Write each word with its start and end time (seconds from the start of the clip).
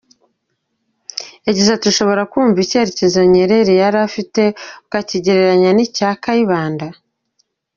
Yagize 1.47 1.69
ati: 1.73 1.87
”…ushobora 1.89 2.21
kumva 2.31 2.57
icyerekezo 2.65 3.19
Nyerere 3.33 3.73
yari 3.81 3.97
afite 4.07 4.41
ukakigereranya 4.85 5.69
n’icya 5.73 6.09
Kayibanda. 6.23 6.87